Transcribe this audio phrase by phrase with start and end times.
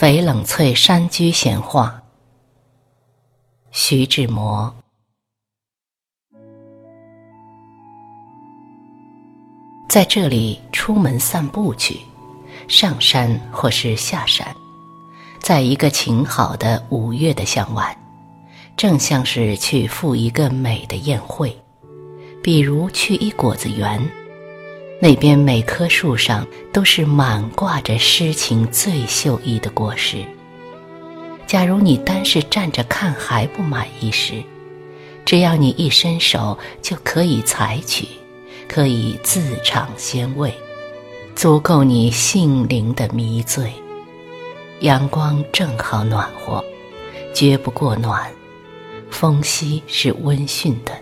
[0.00, 2.02] 翡冷翠山居闲话，
[3.70, 4.74] 徐志摩。
[9.90, 12.00] 在这里出门散步去，
[12.66, 14.56] 上山或是下山，
[15.38, 17.94] 在一个晴好的五月的向晚，
[18.78, 21.54] 正像是去赴一个美的宴会，
[22.42, 24.10] 比如去一果子园。
[25.02, 30.18] 那边每棵树上都是满挂着诗情最秀逸的果实。
[31.46, 34.34] 假如你单是站着看还不满意时，
[35.24, 38.06] 只要你一伸手就可以采取，
[38.68, 40.52] 可以自尝鲜味，
[41.34, 43.72] 足够你性灵的迷醉。
[44.80, 46.62] 阳光正好暖和，
[47.34, 48.30] 绝不过暖，
[49.10, 50.92] 风息是温煦的。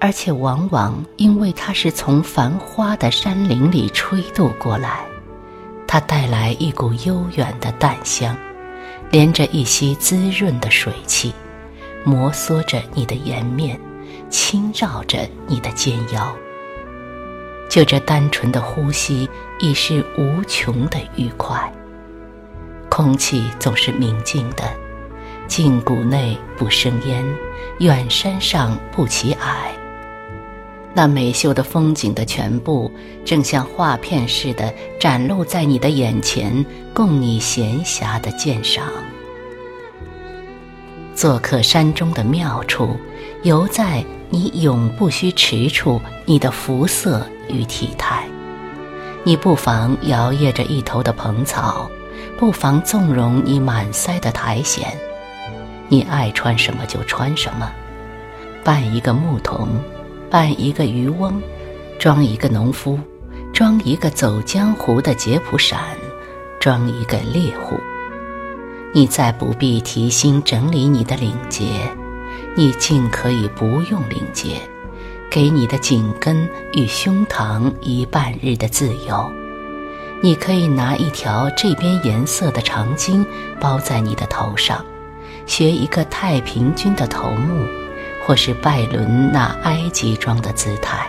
[0.00, 5.04] 而且往往因为它是从繁花的山林里吹渡过来，
[5.86, 8.36] 它带来一股悠远的淡香，
[9.10, 11.34] 连着一些滋润的水汽，
[12.04, 13.78] 摩挲着你的颜面，
[14.30, 16.32] 轻绕着你的肩腰。
[17.68, 19.28] 就这单纯的呼吸，
[19.58, 21.70] 已是无穷的愉快。
[22.88, 24.64] 空气总是明净的，
[25.48, 27.24] 近谷内不生烟，
[27.80, 29.77] 远山上不起霭。
[30.98, 32.90] 那美秀的风景的全部，
[33.24, 38.84] 正像画片似的展露在你的眼前，供你闲暇的鉴赏。
[41.14, 42.96] 做客山中的妙处，
[43.44, 48.24] 犹在你永不须迟处你的肤色与体态。
[49.22, 51.88] 你不妨摇曳着一头的蓬草，
[52.36, 54.82] 不妨纵容你满腮的苔藓。
[55.86, 57.70] 你爱穿什么就穿什么，
[58.64, 59.68] 扮一个牧童。
[60.30, 61.42] 扮一个渔翁，
[61.98, 62.98] 装一个农夫，
[63.52, 65.80] 装一个走江湖的杰普闪，
[66.60, 67.76] 装一个猎户。
[68.92, 71.64] 你再不必提心整理你的领结，
[72.56, 74.56] 你尽可以不用领结，
[75.30, 79.30] 给你的颈根与胸膛一半日的自由。
[80.20, 83.24] 你可以拿一条这边颜色的长巾
[83.60, 84.84] 包在你的头上，
[85.46, 87.64] 学一个太平军的头目。
[88.28, 91.08] 或是拜伦那埃及装的姿态，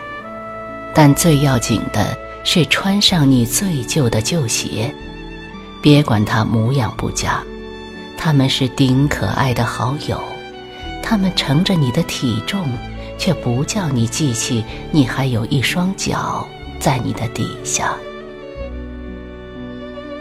[0.95, 4.95] 但最要紧的是穿上你最旧的旧鞋，
[5.81, 7.43] 别管它模样不佳，
[8.17, 10.17] 他们是顶可爱的好友，
[11.03, 12.65] 他们乘着你的体重，
[13.17, 16.47] 却不叫你记起你还有一双脚
[16.79, 17.93] 在你的底下。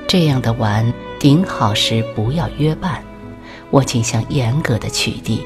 [0.08, 3.00] 这样的玩顶好时不要约伴，
[3.70, 5.38] 我倾向严格的取缔。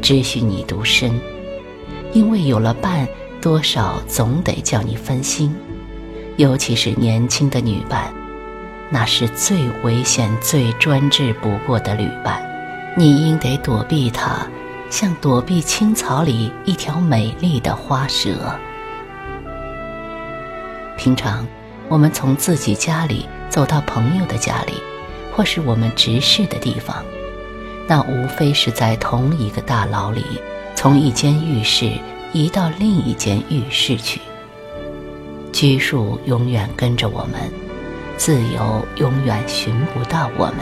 [0.00, 1.20] 只许你独身，
[2.12, 3.06] 因为有了伴，
[3.40, 5.54] 多少总得叫你分心，
[6.36, 8.12] 尤其是年轻的女伴，
[8.90, 12.42] 那是最危险、最专制不过的旅伴，
[12.96, 14.46] 你应得躲避她，
[14.90, 18.58] 像躲避青草里一条美丽的花蛇。
[20.96, 21.46] 平常，
[21.88, 24.74] 我们从自己家里走到朋友的家里，
[25.34, 27.04] 或是我们直视的地方。
[27.88, 30.22] 那无非是在同一个大牢里，
[30.76, 31.90] 从一间浴室
[32.34, 34.20] 移到另一间浴室去。
[35.50, 37.50] 拘束永远跟着我们，
[38.18, 40.58] 自由永远寻不到我们。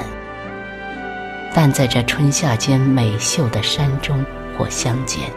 [1.53, 4.25] 但在这春夏间美秀的山中
[4.57, 5.29] 或乡间，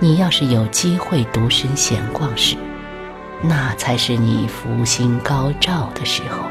[0.00, 2.56] 你要是有机会独身闲逛时，
[3.42, 6.48] 那才是你福星高照的时候。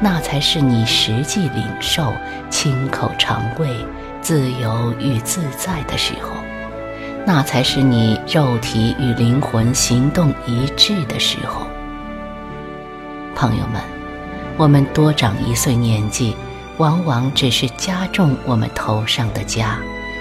[0.00, 2.14] 那才是你实际领受、
[2.50, 3.68] 亲口尝味、
[4.20, 6.30] 自由与自在的时候；
[7.26, 11.66] 那才是你肉体与灵魂行动一致的时候。
[13.34, 13.82] 朋友们，
[14.56, 16.36] 我们多长一岁年纪，
[16.76, 19.74] 往往只是加重我们头上的枷，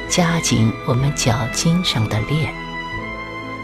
[0.10, 2.52] 加紧我们脚筋上的链。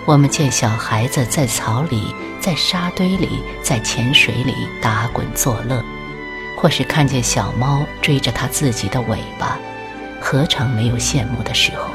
[0.05, 5.83] 我们见小孩子在草里、在沙堆里、在浅水里打滚作乐。
[6.63, 9.59] 或是看见小猫追着它自己的尾巴，
[10.21, 11.89] 何尝没有羡慕的时候？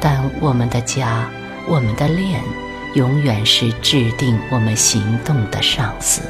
[0.00, 1.24] 但我们的家，
[1.68, 2.42] 我们的恋，
[2.96, 6.22] 永远是制定我们行动的上司。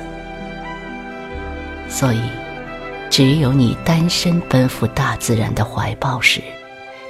[1.89, 2.21] 所以，
[3.09, 6.43] 只有你单身奔赴大自然的怀抱时，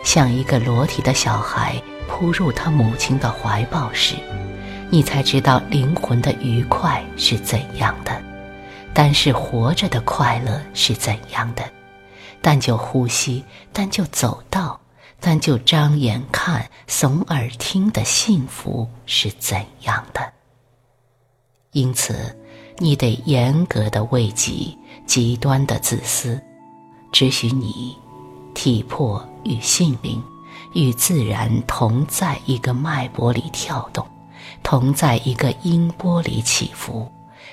[0.04, 1.74] 像一个裸体的小孩
[2.06, 4.14] 扑入他母亲的怀抱时，
[4.90, 8.29] 你才知道灵魂的愉快是怎样的。
[8.92, 11.64] 单是活着的快乐是怎样的？
[12.42, 14.80] 单就呼吸，单就走道，
[15.20, 20.32] 单就张眼看、耸耳听的幸福是怎样的？
[21.72, 22.36] 因此，
[22.78, 24.76] 你得严格的为己，
[25.06, 26.42] 极端的自私，
[27.12, 27.96] 只许你
[28.54, 30.22] 体魄与性灵
[30.74, 34.04] 与自然同在一个脉搏里跳动，
[34.62, 37.10] 同在一个音波里起伏，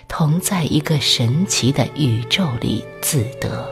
[0.08, 3.70] 同在一个神奇的宇宙里自得。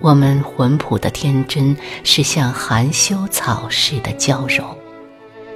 [0.00, 4.76] 我们魂朴的天真是像含羞草似的娇柔，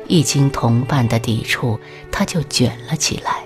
[0.06, 1.79] 一经同伴的抵触，
[2.11, 3.44] 它就卷了起来。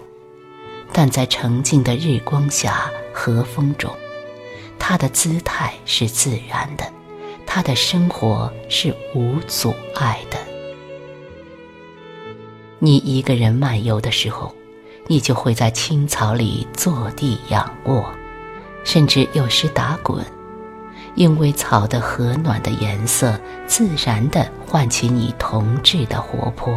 [0.92, 3.90] 但在澄净的日光下、和风中，
[4.78, 6.84] 它的姿态是自然的，
[7.46, 10.36] 它的生活是无阻碍的。
[12.78, 14.54] 你一个人漫游的时候，
[15.06, 18.04] 你就会在青草里坐地仰卧，
[18.84, 20.24] 甚至有时打滚。
[21.14, 26.74] 因为草的和暖的颜色，自然地唤起你童稚的活泼。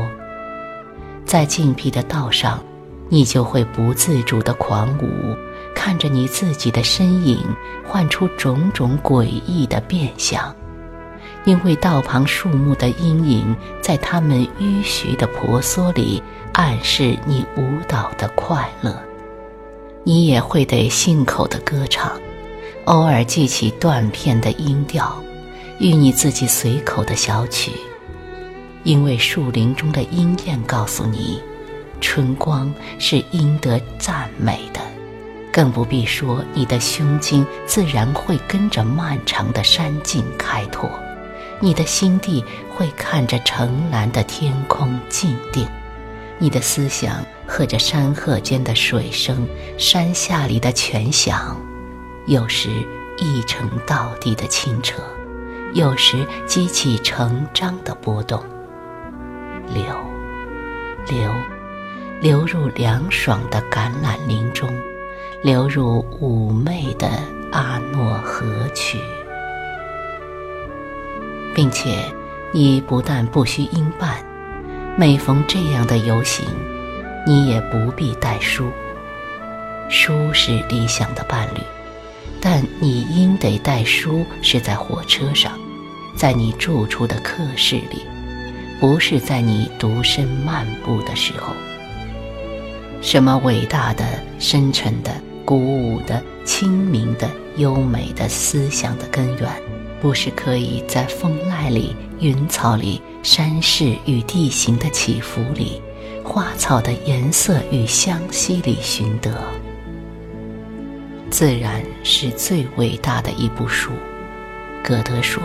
[1.25, 2.61] 在静僻的道上，
[3.07, 5.35] 你就会不自主地狂舞，
[5.73, 7.39] 看着你自己的身影，
[7.87, 10.53] 唤出种种诡异的变相。
[11.45, 16.21] 因为道旁树木的阴影，在它们迂徐的婆娑里，
[16.53, 18.99] 暗示你舞蹈的快乐。
[20.03, 22.11] 你也会得信口的歌唱。
[22.85, 25.19] 偶尔记起断片的音调，
[25.79, 27.71] 与你自己随口的小曲，
[28.83, 31.41] 因为树林中的鹰燕告诉你，
[31.99, 34.79] 春光是应得赞美的，
[35.51, 40.87] 更不必说你的胸襟自然会跟着漫长的山径开拓，
[41.61, 45.67] 你的心地会看着澄蓝的天空静定，
[46.37, 49.47] 你的思想和着山壑间的水声，
[49.77, 51.55] 山下里的泉响。
[52.27, 52.69] 有时
[53.17, 55.01] 一程到底的清澈，
[55.73, 58.43] 有时激起成章的波动。
[59.73, 59.83] 流，
[61.07, 61.33] 流，
[62.21, 64.69] 流入凉爽的橄榄林中，
[65.41, 67.07] 流入妩媚的
[67.51, 68.99] 阿诺河曲，
[71.55, 72.05] 并且
[72.53, 74.23] 你不但不需应伴，
[74.95, 76.45] 每逢这样的游行，
[77.25, 78.69] 你也不必带书。
[79.89, 81.59] 书是理想的伴侣。
[82.41, 85.57] 但你应得带书是在火车上，
[86.15, 88.05] 在你住处的客室里，
[88.79, 91.55] 不是在你独身漫步的时候。
[93.01, 94.05] 什么伟大的、
[94.37, 95.09] 深沉的、
[95.43, 99.49] 鼓舞的、清明的、优美的思想的根源，
[100.01, 105.81] 不是可以在风籁里、云草里、山势与地形的起伏里、
[106.23, 109.31] 花草的颜色与香息里寻得？
[111.31, 113.91] 自然是最伟大的一部书，
[114.83, 115.41] 歌德说，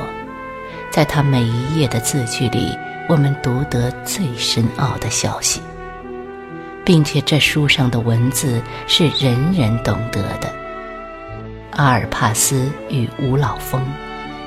[0.91, 2.77] 在他每一页的字句里，
[3.09, 5.61] 我们读得最深奥的消息，
[6.85, 10.53] 并且这书上的文字是人人懂得的。
[11.73, 13.83] 阿尔帕斯与五老峰，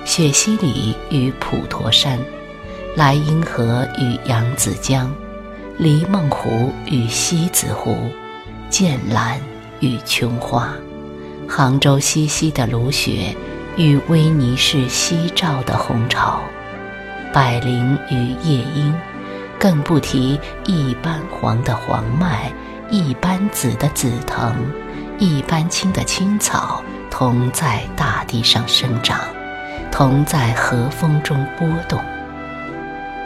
[0.05, 2.19] 雪西里与普陀山，
[2.95, 5.09] 莱茵河与扬子江，
[5.77, 7.95] 黎梦湖与西子湖，
[8.69, 9.39] 剑兰
[9.79, 10.73] 与琼花。
[11.47, 13.35] 杭州西溪的芦雪，
[13.77, 16.41] 与威尼斯夕照的红潮，
[17.33, 18.93] 百灵与夜莺，
[19.57, 22.51] 更不提一般黄的黄麦，
[22.89, 24.53] 一般紫的紫藤，
[25.17, 29.19] 一般青的青草，同在大地上生长，
[29.93, 32.03] 同在和风中波动。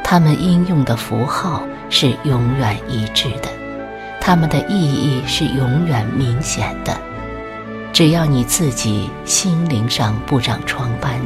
[0.04, 3.48] 它们应用的符号是永远一致的，
[4.20, 6.94] 它们的意义是永远明显的。
[7.94, 11.22] 只要你自己心灵上不长疮斑，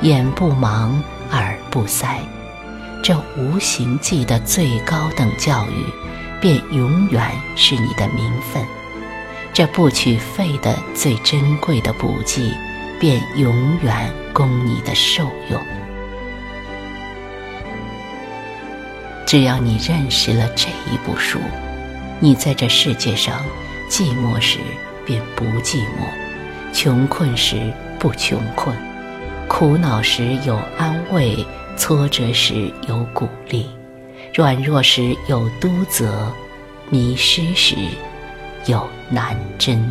[0.00, 0.90] 眼不盲，
[1.30, 2.18] 耳不塞，
[3.00, 5.86] 这无形记的最高等教育，
[6.40, 8.60] 便永远是你的名分；
[9.52, 12.52] 这不取费的最珍贵的补剂，
[13.00, 15.60] 便永远供你的受用。
[19.26, 21.40] 只要你认识了这一部书，
[22.20, 23.44] 你在这世界上
[23.88, 24.60] 寂寞时。
[25.06, 28.76] 便不寂寞，穷困时不穷困，
[29.48, 31.44] 苦恼时有安慰，
[31.76, 33.66] 挫折时有鼓励，
[34.32, 36.32] 软弱时有督责，
[36.90, 37.74] 迷失时
[38.66, 39.82] 有南针。